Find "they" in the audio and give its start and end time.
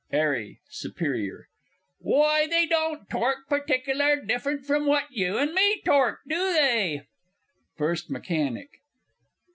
2.47-2.65, 6.55-7.01